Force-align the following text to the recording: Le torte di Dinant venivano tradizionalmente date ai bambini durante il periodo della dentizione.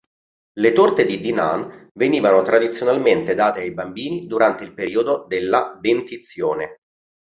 Le 0.57 0.73
torte 0.73 1.05
di 1.05 1.19
Dinant 1.19 1.89
venivano 1.93 2.41
tradizionalmente 2.41 3.35
date 3.35 3.59
ai 3.59 3.71
bambini 3.71 4.25
durante 4.25 4.63
il 4.63 4.73
periodo 4.73 5.25
della 5.27 5.77
dentizione. 5.79 6.79